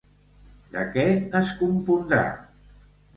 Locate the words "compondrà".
1.59-2.23